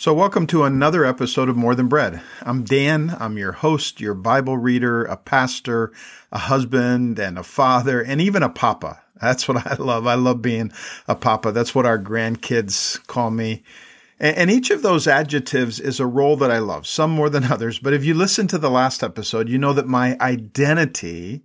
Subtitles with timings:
[0.00, 2.22] So, welcome to another episode of More Than Bread.
[2.40, 3.14] I'm Dan.
[3.20, 5.92] I'm your host, your Bible reader, a pastor,
[6.32, 9.02] a husband, and a father, and even a papa.
[9.20, 10.06] That's what I love.
[10.06, 10.72] I love being
[11.06, 11.52] a papa.
[11.52, 13.62] That's what our grandkids call me.
[14.18, 17.78] And each of those adjectives is a role that I love, some more than others.
[17.78, 21.42] But if you listen to the last episode, you know that my identity,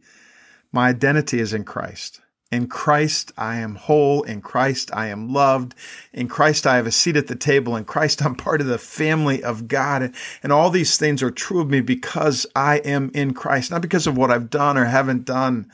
[0.71, 2.21] my identity is in Christ.
[2.55, 4.23] In Christ, I am whole.
[4.23, 5.75] In Christ, I am loved.
[6.13, 7.75] In Christ, I have a seat at the table.
[7.75, 10.13] In Christ, I'm part of the family of God.
[10.41, 14.07] And all these things are true of me because I am in Christ, not because
[14.07, 15.69] of what I've done or haven't done.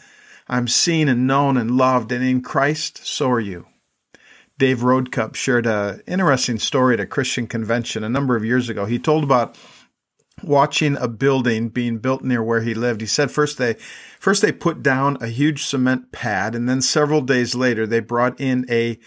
[0.48, 2.12] I'm seen and known and loved.
[2.12, 3.67] And in Christ, so are you.
[4.58, 8.86] Dave Roadcup shared an interesting story at a Christian convention a number of years ago.
[8.86, 9.55] He told about
[10.44, 13.02] watching a building being built near where he lived.
[13.02, 13.73] He said first they
[14.20, 18.39] first they put down a huge cement pad and then several days later they brought
[18.39, 18.99] in a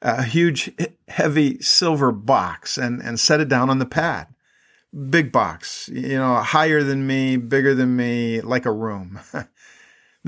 [0.00, 0.70] a huge
[1.08, 4.28] heavy silver box and and set it down on the pad.
[5.10, 9.20] Big box, you know, higher than me, bigger than me, like a room.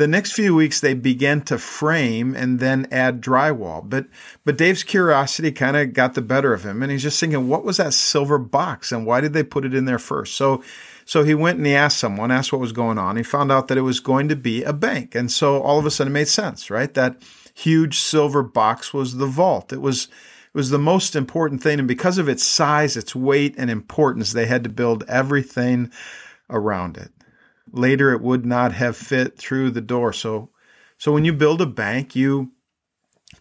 [0.01, 3.87] The next few weeks they began to frame and then add drywall.
[3.87, 4.07] But
[4.47, 7.67] but Dave's curiosity kind of got the better of him and he's just thinking, what
[7.67, 10.37] was that silver box and why did they put it in there first?
[10.37, 10.65] So
[11.05, 13.19] so he went and he asked someone, asked what was going on.
[13.19, 15.15] He found out that it was going to be a bank.
[15.15, 16.95] And so all of a sudden it made sense, right?
[16.95, 17.21] That
[17.53, 19.71] huge silver box was the vault.
[19.71, 23.55] It was it was the most important thing and because of its size, its weight
[23.59, 25.93] and importance, they had to build everything
[26.49, 27.13] around it.
[27.73, 30.13] Later, it would not have fit through the door.
[30.13, 30.51] So,
[30.99, 32.53] so when you build a bank, you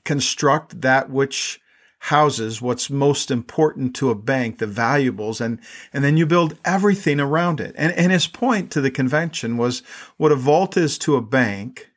[0.03, 1.59] construct that which
[1.99, 5.59] houses what's most important to a bank, the valuables, and,
[5.91, 7.75] and then you build everything around it.
[7.77, 9.83] And, and his point to the convention was
[10.17, 11.89] what a vault is to a bank,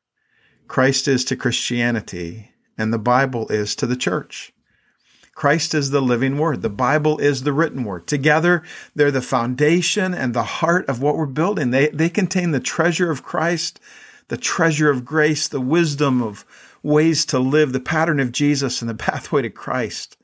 [0.67, 4.53] Christ is to Christianity, and the Bible is to the church.
[5.35, 6.63] Christ is the living word.
[6.63, 8.07] The Bible is the written word.
[8.07, 8.63] Together,
[8.95, 11.71] they're the foundation and the heart of what we're building.
[11.71, 13.81] They, they contain the treasure of Christ,
[14.29, 16.45] the treasure of grace, the wisdom of
[16.83, 20.17] ways to live, the pattern of Jesus, and the pathway to Christ.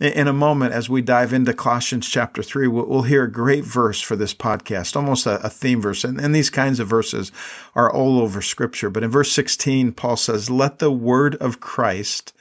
[0.00, 4.00] In a moment, as we dive into Colossians chapter 3, we'll hear a great verse
[4.00, 6.02] for this podcast, almost a, theme verse.
[6.02, 7.30] And, these kinds of verses
[7.76, 8.90] are all over Scripture.
[8.90, 12.32] But in verse 16, Paul says, Let the word of Christ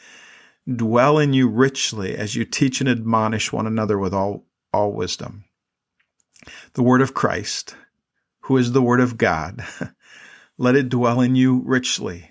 [0.67, 5.45] dwell in you richly as you teach and admonish one another with all, all wisdom.
[6.73, 7.75] The word of Christ,
[8.41, 9.63] who is the word of God,
[10.57, 12.29] let it dwell in you richly.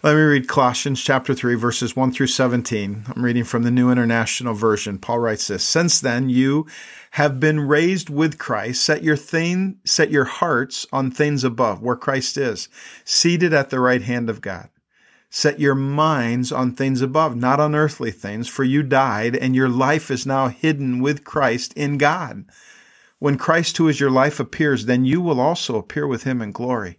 [0.00, 3.06] Let me read Colossians chapter 3 verses 1 through 17.
[3.08, 4.96] I'm reading from the New International Version.
[4.96, 6.66] Paul writes this, Since then you
[7.12, 11.96] have been raised with Christ, set your thing, set your hearts on things above, where
[11.96, 12.68] Christ is,
[13.04, 14.68] seated at the right hand of God.
[15.30, 19.68] Set your minds on things above, not on earthly things, for you died, and your
[19.68, 22.46] life is now hidden with Christ in God.
[23.18, 26.52] When Christ, who is your life, appears, then you will also appear with him in
[26.52, 26.98] glory.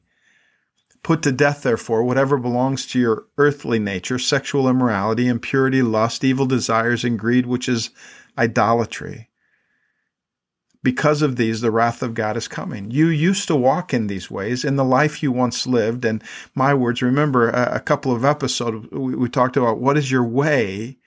[1.01, 6.45] Put to death, therefore, whatever belongs to your earthly nature sexual immorality, impurity, lust, evil
[6.45, 7.89] desires, and greed, which is
[8.37, 9.28] idolatry.
[10.81, 12.89] Because of these, the wrath of God is coming.
[12.89, 16.05] You used to walk in these ways in the life you once lived.
[16.05, 16.23] And
[16.55, 20.97] my words, remember a, couple of episodes, we, we talked about what is your way.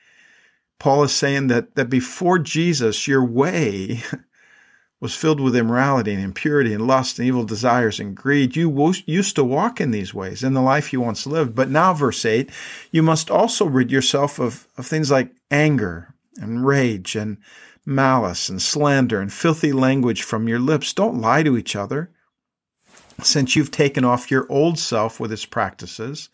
[0.79, 4.03] Paul is saying that, that before Jesus, your way
[5.03, 8.55] was filled with immorality and impurity and lust and evil desires and greed.
[8.55, 11.57] You used to walk in these ways in the life you once lived.
[11.57, 12.49] But now, verse 8,
[12.93, 17.39] you must also rid yourself of, of things like anger and rage and
[17.85, 20.93] malice and slander and filthy language from your lips.
[20.93, 22.11] Don't lie to each other,
[23.23, 26.29] since you've taken off your old self with its practices,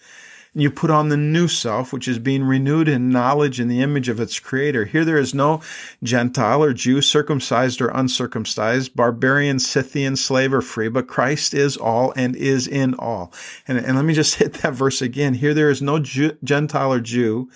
[0.54, 3.82] and you put on the new self, which is being renewed in knowledge in the
[3.82, 4.84] image of its creator.
[4.84, 5.60] Here there is no
[6.02, 12.12] Gentile or Jew, circumcised or uncircumcised, barbarian, Scythian, slave or free, but Christ is all
[12.16, 13.32] and is in all.
[13.66, 15.34] And, and let me just hit that verse again.
[15.34, 17.50] Here there is no Jew, Gentile or Jew.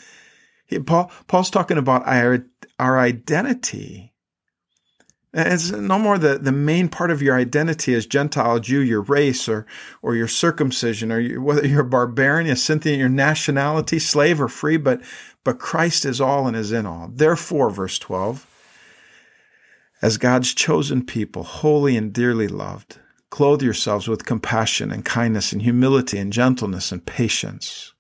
[0.87, 2.07] Paul, Paul's talking about
[2.83, 4.13] our identity.
[5.33, 9.49] It's no more the, the main part of your identity as Gentile, Jew, your race,
[9.49, 9.67] or
[10.03, 14.77] or your circumcision, or whether you're a barbarian, a Scythian, your nationality, slave or free,
[14.77, 15.01] but
[15.45, 17.09] but Christ is all and is in all.
[17.15, 18.47] Therefore, verse 12,
[20.03, 22.99] as God's chosen people, holy and dearly loved,
[23.31, 27.92] clothe yourselves with compassion and kindness and humility and gentleness and patience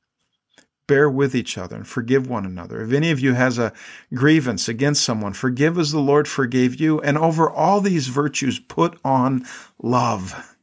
[0.86, 2.82] bear with each other and forgive one another.
[2.82, 3.72] If any of you has a
[4.12, 7.00] grievance against someone, forgive as the Lord forgave you.
[7.00, 9.46] And over all these virtues, put on
[9.82, 10.56] love,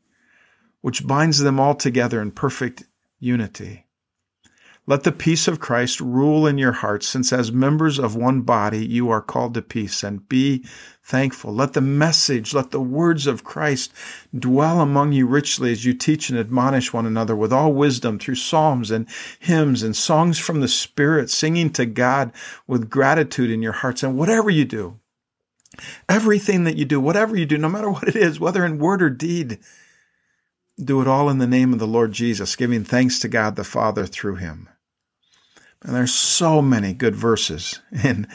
[0.82, 2.84] which binds them all together in perfect
[3.20, 3.86] unity.
[4.90, 8.84] Let the peace of Christ rule in your hearts, since as members of one body
[8.84, 10.66] you are called to peace, and be
[11.04, 11.54] thankful.
[11.54, 13.94] Let the message, let the words of Christ
[14.36, 18.34] dwell among you richly as you teach and admonish one another with all wisdom through
[18.34, 19.08] psalms and
[19.40, 22.32] hymns and songs from the Spirit, singing to God
[22.66, 24.02] with gratitude in your hearts.
[24.02, 25.00] And whatever you do,
[26.10, 29.04] everything that you do, whatever you do, no matter what it is, whether in word
[29.04, 29.60] or deed,
[30.84, 33.64] do it all in the name of the Lord Jesus, giving thanks to God the
[33.64, 34.68] Father through him.
[35.84, 38.28] And there's so many good verses in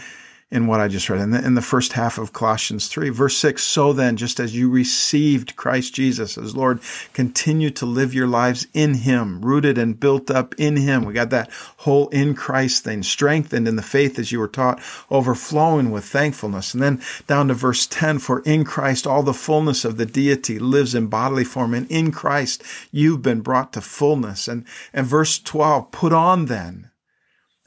[0.55, 3.09] in what I just read in the, in the first half of Colossians 3.
[3.09, 6.81] Verse 6 So then, just as you received Christ Jesus as Lord,
[7.13, 11.05] continue to live your lives in Him, rooted and built up in Him.
[11.05, 14.81] We got that whole in Christ thing, strengthened in the faith as you were taught,
[15.11, 16.73] overflowing with thankfulness.
[16.73, 20.61] And then down to verse 10 For in Christ all the fullness of the deity
[20.61, 22.63] lives in bodily form, and in Christ
[22.93, 24.47] you've been brought to fullness.
[24.47, 26.91] And, and verse 12 Put on then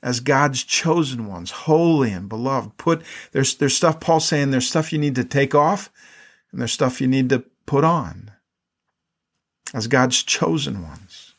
[0.04, 2.78] as God's chosen ones, holy and beloved.
[2.78, 3.02] Put
[3.32, 5.92] there's there's stuff Paul's saying there's stuff you need to take off
[6.52, 8.32] and there's stuff you need to put on
[9.74, 11.34] as God's chosen ones.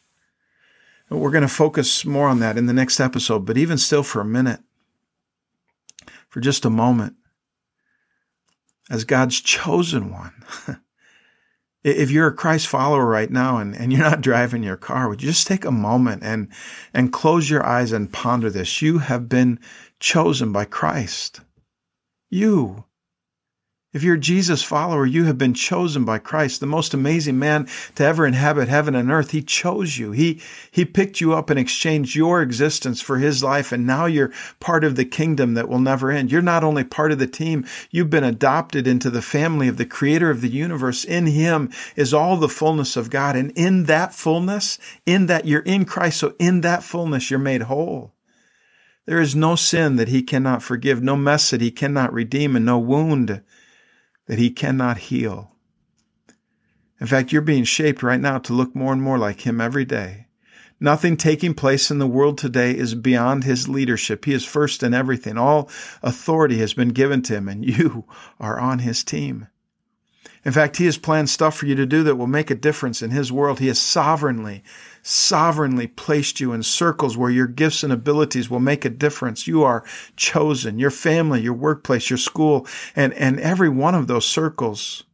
[1.09, 4.03] And we're going to focus more on that in the next episode, but even still
[4.03, 4.61] for a minute,
[6.29, 7.15] for just a moment,
[8.91, 10.33] as God's chosen one.
[11.85, 15.23] if you're a Christ follower right now and, and you're not driving your car, would
[15.23, 16.49] you just take a moment and,
[16.93, 18.83] and close your eyes and ponder this?
[18.83, 19.61] You have been
[20.01, 21.41] chosen by Christ.
[22.31, 22.85] You.
[23.91, 28.05] If you're Jesus follower, you have been chosen by Christ, the most amazing man to
[28.05, 29.31] ever inhabit heaven and earth.
[29.31, 30.13] He chose you.
[30.13, 33.73] He, he picked you up and exchanged your existence for his life.
[33.73, 34.31] And now you're
[34.61, 36.31] part of the kingdom that will never end.
[36.31, 39.87] You're not only part of the team, you've been adopted into the family of the
[39.87, 41.03] creator of the universe.
[41.03, 43.37] In him is all the fullness of God.
[43.37, 46.19] And in that fullness, in that you're in Christ.
[46.19, 48.13] So in that fullness, you're made whole.
[49.07, 52.67] There is no sin that he cannot forgive, no mess that he cannot redeem, and
[52.67, 53.41] no wound
[54.29, 55.51] that He cannot heal.
[57.01, 59.85] In fact, you're being shaped right now to look more and more like Him every
[59.85, 60.27] day.
[60.81, 64.25] Nothing taking place in the world today is beyond His leadership.
[64.25, 65.37] He is first in everything.
[65.37, 65.69] All
[66.03, 68.05] authority has been given to Him, and you
[68.41, 69.49] are on His team.
[70.45, 73.03] In fact, He has planned stuff for you to do that will make a difference
[73.03, 73.59] in His world.
[73.59, 74.63] He has sovereignly
[75.09, 79.47] sovereignly placed you in circles where your gifts and abilities will make a difference.
[79.47, 79.83] You are
[80.17, 85.05] chosen, your family, your workplace, your school, and, and every one of those circles,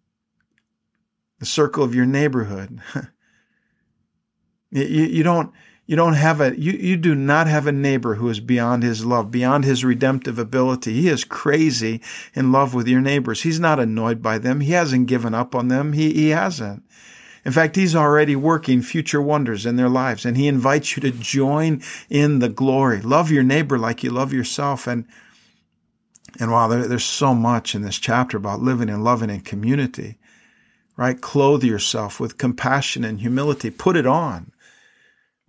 [1.38, 2.80] the circle of your neighborhood.
[4.70, 5.52] you, you don't,
[5.86, 9.04] you don't have a, you, you do not have a neighbor who is beyond his
[9.04, 10.94] love, beyond his redemptive ability.
[10.94, 12.00] He is crazy
[12.34, 13.42] in love with your neighbors.
[13.42, 14.58] He's not annoyed by them.
[14.60, 15.92] He hasn't given up on them.
[15.92, 16.82] He, he hasn't.
[17.44, 21.10] In fact, He's already working future wonders in their lives, and He invites you to
[21.10, 23.00] join in the glory.
[23.00, 24.86] Love your neighbor like you love yourself.
[24.86, 25.06] And
[26.40, 30.18] and wow, there, there's so much in this chapter about living and loving in community,
[30.96, 31.20] right?
[31.20, 33.70] Clothe yourself with compassion and humility.
[33.70, 34.52] Put it on.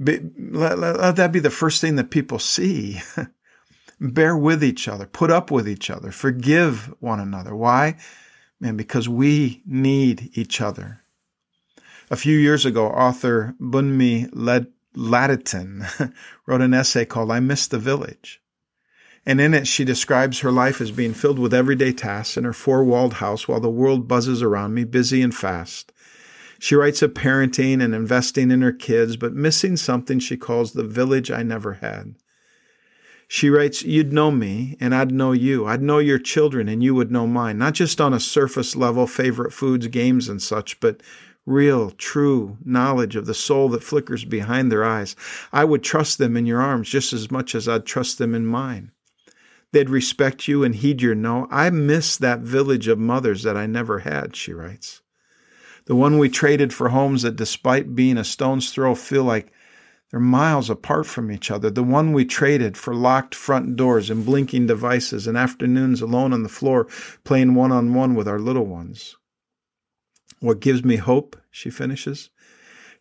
[0.03, 3.01] Be, let, let, let that be the first thing that people see.
[3.99, 5.05] Bear with each other.
[5.05, 6.11] Put up with each other.
[6.11, 7.55] Forgive one another.
[7.55, 7.97] Why?
[8.59, 11.01] Man, because we need each other.
[12.11, 14.29] A few years ago, author Bunmi
[14.95, 16.13] Laditan
[16.45, 18.41] wrote an essay called I Miss the Village.
[19.25, 22.53] And in it, she describes her life as being filled with everyday tasks in her
[22.53, 25.91] four walled house while the world buzzes around me, busy and fast.
[26.59, 30.83] She writes of parenting and investing in her kids, but missing something she calls the
[30.83, 32.15] village I never had.
[33.27, 35.65] She writes, You'd know me, and I'd know you.
[35.65, 37.57] I'd know your children, and you would know mine.
[37.57, 41.01] Not just on a surface level, favorite foods, games, and such, but
[41.45, 45.15] real, true knowledge of the soul that flickers behind their eyes.
[45.53, 48.45] I would trust them in your arms just as much as I'd trust them in
[48.45, 48.91] mine.
[49.71, 51.47] They'd respect you and heed your no.
[51.51, 55.01] I miss that village of mothers that I never had, she writes.
[55.85, 59.51] The one we traded for homes that, despite being a stone's throw, feel like
[60.09, 61.69] they're miles apart from each other.
[61.69, 66.43] The one we traded for locked front doors and blinking devices and afternoons alone on
[66.43, 66.87] the floor
[67.23, 69.17] playing one on one with our little ones.
[70.45, 72.29] What gives me hope, she finishes,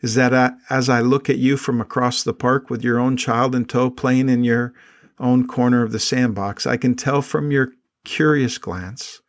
[0.01, 3.19] is that I, as I look at you from across the park with your own
[3.19, 4.73] child in tow playing in your
[5.19, 7.69] own corner of the sandbox, I can tell from your
[8.03, 9.21] curious glance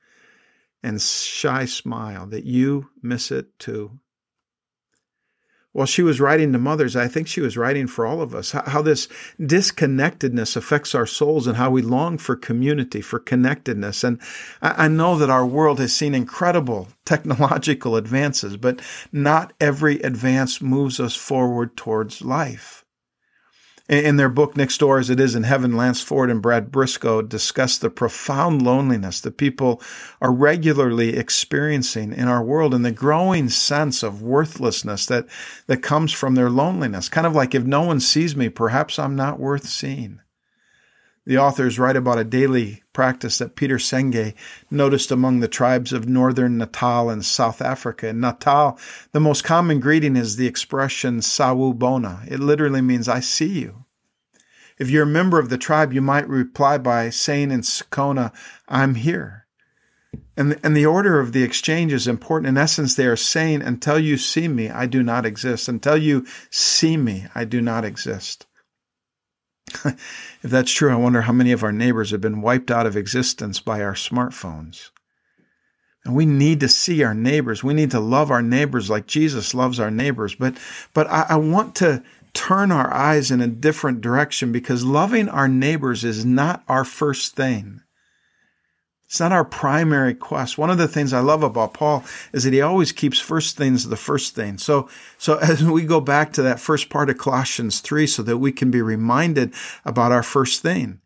[0.81, 4.00] and shy smile that you miss it too
[5.75, 8.51] while she was writing to mothers, I think she was writing for all of us,
[8.51, 9.10] how this
[9.41, 14.01] disconnectedness affects our souls and how we long for community, for connectedness.
[14.01, 14.22] And
[14.62, 20.98] I know that our world has seen incredible technological advances, but not every advance moves
[20.98, 22.85] us forward towards life.
[23.88, 27.22] In their book Next Door as It Is in Heaven, Lance Ford and Brad Brisco
[27.22, 29.80] discuss the profound loneliness that people
[30.20, 35.27] are regularly experiencing in our world and the growing sense of worthlessness that,
[35.68, 37.10] that comes from their loneliness.
[37.10, 40.20] Kind of like if no one sees me, perhaps I'm not worth seeing.
[41.25, 44.36] The authors write about a daily practice that Peter Senge
[44.70, 48.10] noticed among the tribes of northern Natal and South Africa.
[48.10, 48.77] In Natal,
[49.12, 52.29] the most common greeting is the expression Sawubona.
[52.32, 53.86] It literally means, I see you.
[54.77, 58.32] If you're a member of the tribe, you might reply by saying in Sikhona,
[58.67, 59.48] I'm here.
[60.38, 62.50] And and the order of the exchange is important.
[62.50, 65.67] In essence, they are saying, until you see me, I do not exist.
[65.67, 68.46] Until you see me, I do not exist.
[69.86, 72.96] if that's true, I wonder how many of our neighbors have been wiped out of
[72.96, 74.89] existence by our smartphones.
[76.03, 77.63] And we need to see our neighbors.
[77.63, 80.36] We need to love our neighbors like Jesus loves our neighbors.
[80.36, 80.55] But,
[80.94, 82.03] but I, I want to
[82.34, 87.36] turn our eyes in a different direction because loving our neighbors is not our first
[87.36, 87.82] thing.
[89.07, 90.57] It's not our primary quest.
[90.57, 93.88] One of the things I love about Paul is that he always keeps first things
[93.88, 94.57] the first thing.
[94.57, 98.38] So, so as we go back to that first part of Colossians 3 so that
[98.38, 101.01] we can be reminded about our first thing.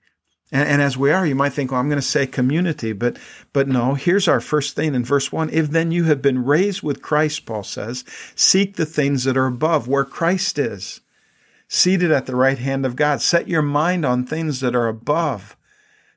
[0.51, 3.17] And, and as we are, you might think, well, I'm going to say community, but,
[3.53, 5.49] but no, here's our first thing in verse one.
[5.49, 9.45] If then you have been raised with Christ, Paul says, seek the things that are
[9.45, 11.01] above where Christ is,
[11.67, 13.21] seated at the right hand of God.
[13.21, 15.55] Set your mind on things that are above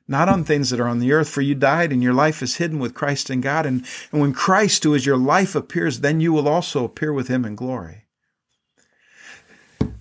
[0.07, 2.57] not on things that are on the earth, for you died and your life is
[2.57, 3.65] hidden with Christ in God.
[3.65, 7.29] And, and when Christ, who is your life, appears, then you will also appear with
[7.29, 8.05] him in glory.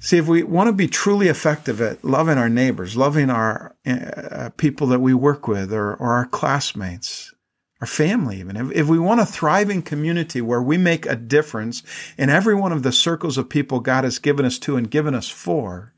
[0.00, 4.50] See, if we want to be truly effective at loving our neighbors, loving our uh,
[4.56, 7.32] people that we work with, or, or our classmates,
[7.80, 11.84] our family, even, if, if we want a thriving community where we make a difference
[12.18, 15.14] in every one of the circles of people God has given us to and given
[15.14, 15.92] us for,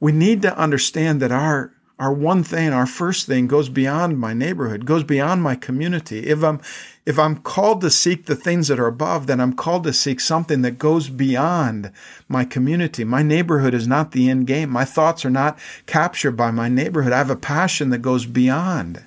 [0.00, 4.34] we need to understand that our our one thing, our first thing goes beyond my
[4.34, 6.26] neighborhood, goes beyond my community.
[6.26, 6.60] If I'm
[7.06, 10.20] if I'm called to seek the things that are above, then I'm called to seek
[10.20, 11.92] something that goes beyond
[12.28, 13.04] my community.
[13.04, 14.70] My neighborhood is not the end game.
[14.70, 17.12] My thoughts are not captured by my neighborhood.
[17.12, 19.04] I have a passion that goes beyond.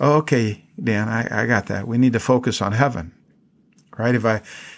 [0.00, 1.88] Okay, Dan, I, I got that.
[1.88, 3.12] We need to focus on heaven.
[3.98, 4.14] Right?
[4.14, 4.36] If I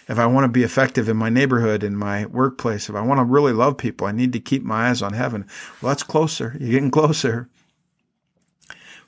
[0.08, 3.18] if I want to be effective in my neighborhood, in my workplace, if I want
[3.18, 5.46] to really love people, I need to keep my eyes on heaven.
[5.80, 6.56] Well, that's closer.
[6.60, 7.48] You're getting closer.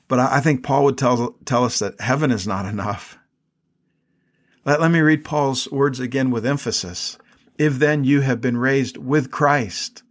[0.07, 3.17] But I think Paul would tell, tell us that heaven is not enough.
[4.65, 7.17] Let, let me read Paul's words again with emphasis.
[7.57, 10.03] If then you have been raised with Christ,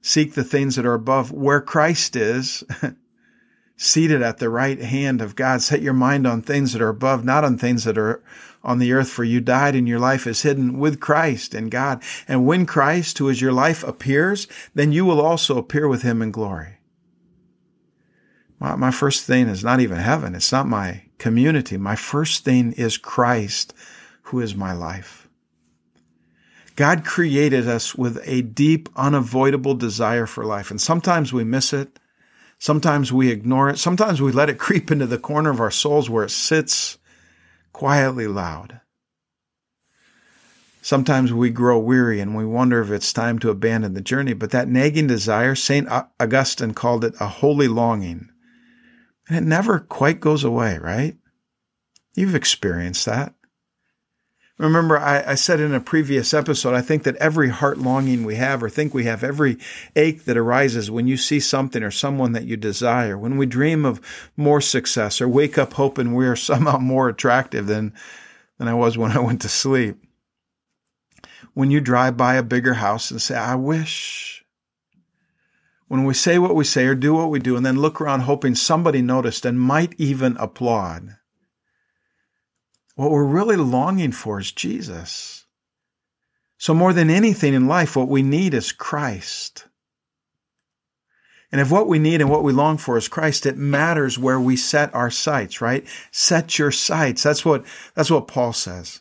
[0.00, 2.64] seek the things that are above where Christ is,
[3.82, 5.62] seated at the right hand of God.
[5.62, 8.22] Set your mind on things that are above, not on things that are
[8.62, 12.02] on the earth, for you died and your life is hidden with Christ in God.
[12.28, 16.20] And when Christ, who is your life, appears, then you will also appear with him
[16.20, 16.76] in glory.
[18.58, 20.34] My, my first thing is not even heaven.
[20.34, 21.78] It's not my community.
[21.78, 23.72] My first thing is Christ,
[24.24, 25.26] who is my life.
[26.76, 30.70] God created us with a deep, unavoidable desire for life.
[30.70, 31.98] And sometimes we miss it.
[32.60, 33.78] Sometimes we ignore it.
[33.78, 36.98] Sometimes we let it creep into the corner of our souls where it sits
[37.72, 38.80] quietly loud.
[40.82, 44.50] Sometimes we grow weary and we wonder if it's time to abandon the journey, but
[44.50, 45.88] that nagging desire, St.
[46.18, 48.28] Augustine called it a holy longing.
[49.28, 51.16] And it never quite goes away, right?
[52.14, 53.34] You've experienced that.
[54.60, 58.34] Remember, I, I, said in a previous episode, I think that every heart longing we
[58.34, 59.56] have, or think we have, every
[59.96, 63.86] ache that arises when you see something or someone that you desire, when we dream
[63.86, 64.02] of
[64.36, 67.94] more success, or wake up hoping we are somehow more attractive than,
[68.58, 69.96] than I was when I went to sleep.
[71.54, 74.44] When you drive by a bigger house and say, I wish.
[75.88, 78.20] When we say what we say or do what we do, and then look around
[78.20, 81.16] hoping somebody noticed and might even applaud
[83.00, 85.46] what we're really longing for is Jesus.
[86.58, 89.64] So, more than anything in life, what we need is Christ.
[91.50, 94.38] And if what we need and what we long for is Christ, it matters where
[94.38, 95.86] we set our sights, right?
[96.10, 97.22] Set your sights.
[97.22, 97.64] That's what,
[97.94, 99.00] that's what Paul says.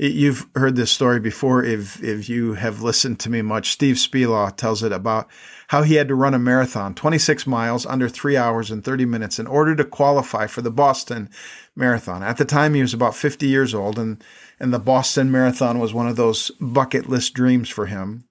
[0.00, 3.72] You've heard this story before if, if you have listened to me much.
[3.72, 5.28] Steve Spelaw tells it about
[5.66, 9.40] how he had to run a marathon, 26 miles under three hours and 30 minutes
[9.40, 11.28] in order to qualify for the Boston
[11.74, 12.22] Marathon.
[12.22, 14.22] At the time, he was about 50 years old, and,
[14.60, 18.22] and the Boston Marathon was one of those bucket list dreams for him.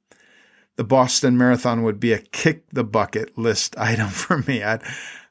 [0.78, 4.64] The Boston Marathon would be a kick the bucket list item for me.
[4.64, 4.84] I'd,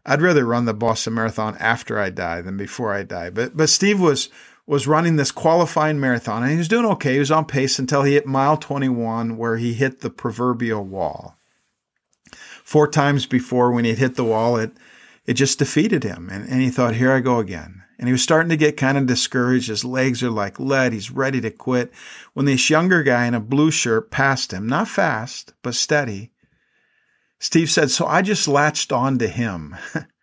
[0.05, 3.31] I'd rather run the Boston Marathon after I die than before I die.
[3.31, 4.29] But, but Steve was,
[4.67, 7.15] was running this qualifying marathon and he was doing okay.
[7.15, 11.37] He was on pace until he hit mile 21 where he hit the proverbial wall.
[12.65, 14.73] Four times before when he'd hit the wall, it,
[15.25, 16.29] it just defeated him.
[16.31, 17.85] And, and he thought, here I go again.
[17.99, 19.69] And he was starting to get kind of discouraged.
[19.69, 20.93] His legs are like lead.
[20.93, 21.93] He's ready to quit.
[22.35, 26.33] When this younger guy in a blue shirt passed him, not fast, but steady,
[27.39, 29.77] Steve said, So I just latched on to him.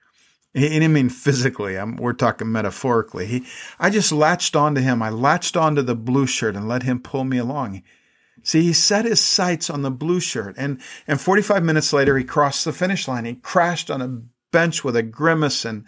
[0.54, 1.78] he didn't mean physically.
[1.78, 3.26] I'm, we're talking metaphorically.
[3.26, 3.46] He,
[3.80, 5.02] I just latched onto him.
[5.02, 7.82] I latched onto the blue shirt and let him pull me along.
[8.44, 12.26] See, he set his sights on the blue shirt, and and 45 minutes later, he
[12.26, 13.26] crossed the finish line.
[13.26, 15.86] He crashed on a bench with a grimace and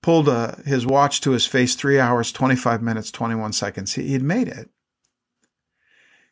[0.00, 1.74] pulled a, uh, his watch to his face.
[1.74, 3.94] Three hours, 25 minutes, 21 seconds.
[3.94, 4.70] He, he'd made it.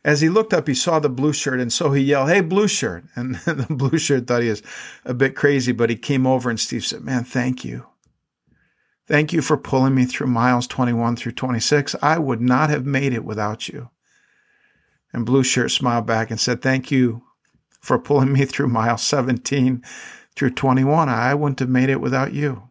[0.02, 2.68] As he looked up, he saw the blue shirt, and so he yelled, Hey, blue
[2.68, 3.04] shirt.
[3.16, 4.62] And the blue shirt thought he was
[5.04, 7.86] a bit crazy, but he came over and Steve said, Man, thank you.
[9.06, 11.96] Thank you for pulling me through miles 21 through 26.
[12.00, 13.90] I would not have made it without you.
[15.12, 17.24] And Blue Shirt smiled back and said, Thank you
[17.80, 19.82] for pulling me through mile 17
[20.36, 21.08] through 21.
[21.08, 22.69] I wouldn't have made it without you.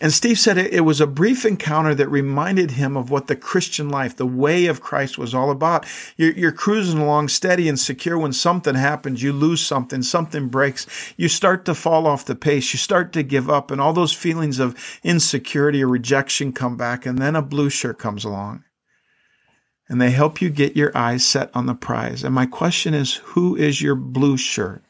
[0.00, 3.88] And Steve said it, was a brief encounter that reminded him of what the Christian
[3.88, 5.86] life, the way of Christ was all about.
[6.16, 8.18] You're, you're, cruising along steady and secure.
[8.18, 12.72] When something happens, you lose something, something breaks, you start to fall off the pace,
[12.72, 17.06] you start to give up, and all those feelings of insecurity or rejection come back.
[17.06, 18.64] And then a blue shirt comes along.
[19.88, 22.24] And they help you get your eyes set on the prize.
[22.24, 24.83] And my question is who is your blue shirt?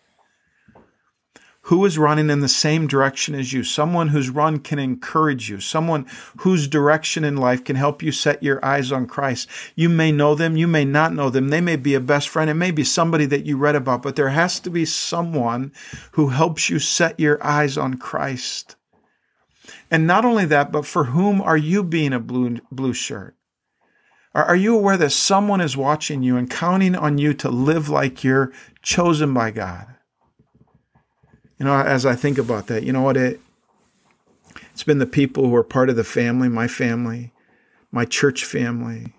[1.64, 5.60] Who is running in the same direction as you, someone whose run can encourage you,
[5.60, 6.06] someone
[6.38, 9.48] whose direction in life can help you set your eyes on Christ.
[9.74, 11.48] You may know them, you may not know them.
[11.48, 14.14] They may be a best friend, it may be somebody that you read about, but
[14.14, 15.72] there has to be someone
[16.12, 18.76] who helps you set your eyes on Christ.
[19.90, 23.36] And not only that, but for whom are you being a blue, blue shirt?
[24.34, 28.24] Are you aware that someone is watching you and counting on you to live like
[28.24, 28.52] you're
[28.82, 29.86] chosen by God?
[31.58, 33.16] You know, as I think about that, you know what?
[33.16, 33.40] It,
[34.72, 37.32] it's been the people who are part of the family, my family,
[37.92, 39.14] my church family,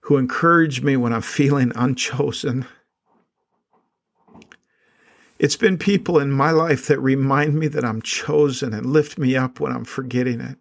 [0.00, 2.66] who encourage me when I'm feeling unchosen.
[5.38, 9.36] It's been people in my life that remind me that I'm chosen and lift me
[9.36, 10.56] up when I'm forgetting it.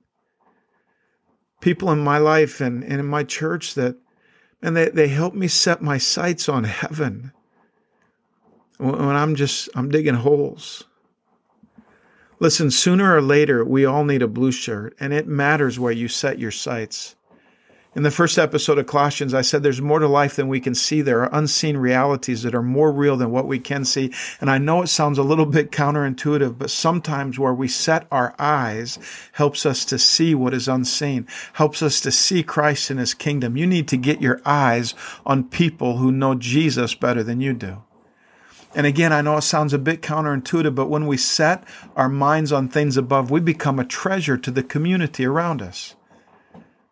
[1.62, 3.96] People in my life and, and in my church that,
[4.62, 7.32] and they, they help me set my sights on heaven
[8.78, 10.84] when I'm just, I'm digging holes.
[12.40, 16.08] Listen, sooner or later, we all need a blue shirt, and it matters where you
[16.08, 17.16] set your sights.
[17.96, 20.76] In the first episode of Colossians, I said there's more to life than we can
[20.76, 21.02] see.
[21.02, 24.12] There are unseen realities that are more real than what we can see.
[24.42, 28.36] And I know it sounds a little bit counterintuitive, but sometimes where we set our
[28.38, 29.00] eyes
[29.32, 33.56] helps us to see what is unseen, helps us to see Christ in his kingdom.
[33.56, 34.94] You need to get your eyes
[35.26, 37.82] on people who know Jesus better than you do.
[38.76, 41.64] And again, I know it sounds a bit counterintuitive, but when we set
[41.96, 45.96] our minds on things above, we become a treasure to the community around us.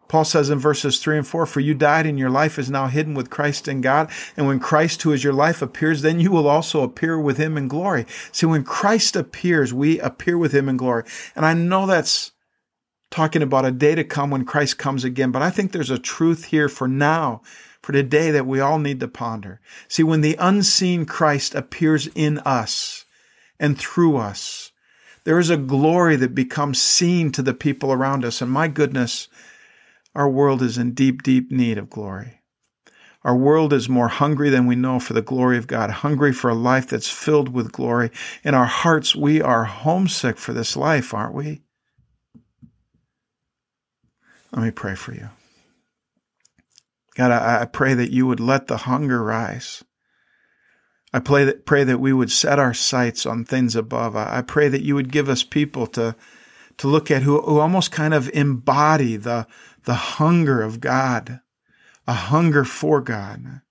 [0.08, 2.88] Paul says in verses 3 and 4 For you died, and your life is now
[2.88, 4.10] hidden with Christ in God.
[4.38, 7.58] And when Christ, who is your life, appears, then you will also appear with him
[7.58, 8.06] in glory.
[8.32, 11.04] See, when Christ appears, we appear with him in glory.
[11.36, 12.32] And I know that's
[13.10, 16.00] talking about a day to come when Christ comes again, but I think there's a
[16.00, 17.41] truth here for now
[17.84, 19.60] for today that we all need to ponder.
[19.89, 23.06] See, when the unseen Christ appears in us
[23.60, 24.72] and through us,
[25.26, 28.41] there is a glory that becomes seen to the people around us.
[28.41, 29.28] And my goodness,
[30.15, 32.39] our world is in deep, deep need of glory.
[33.24, 36.50] Our world is more hungry than we know for the glory of God, hungry for
[36.50, 38.12] a life that's filled with glory.
[38.43, 41.62] In our hearts, we are homesick for this life, aren't we?
[44.54, 45.30] Let me pray for you.
[47.15, 49.84] God, I, I pray that you would let the hunger rise.
[51.13, 54.15] I pray that, pray that we would set our sights on things above.
[54.15, 56.15] I, I pray that you would give us people to,
[56.78, 59.45] to look at who, who almost kind of embody the,
[59.84, 61.39] the hunger of God,
[62.08, 63.62] a hunger for God.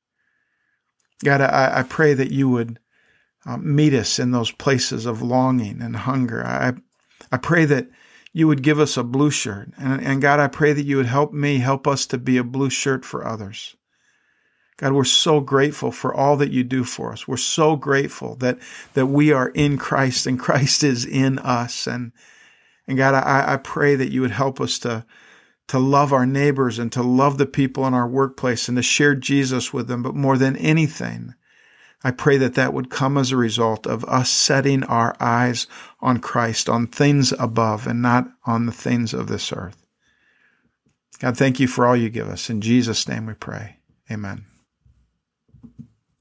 [1.24, 2.78] God, I, I pray that you would
[3.44, 6.44] uh, meet us in those places of longing and hunger.
[6.44, 6.74] I,
[7.32, 7.88] I pray that
[8.32, 9.70] you would give us a blue shirt.
[9.76, 12.44] And, and God, I pray that you would help me, help us to be a
[12.44, 13.76] blue shirt for others.
[14.78, 17.28] God, we're so grateful for all that you do for us.
[17.28, 18.58] We're so grateful that,
[18.94, 21.86] that we are in Christ and Christ is in us.
[21.86, 22.12] And,
[22.88, 25.04] and God, I, I pray that you would help us to,
[25.68, 29.14] to love our neighbors and to love the people in our workplace and to share
[29.14, 30.02] Jesus with them.
[30.02, 31.34] But more than anything,
[32.04, 35.66] I pray that that would come as a result of us setting our eyes
[36.00, 39.84] on Christ, on things above and not on the things of this earth.
[41.20, 42.50] God, thank you for all you give us.
[42.50, 43.76] In Jesus' name we pray.
[44.10, 44.46] Amen.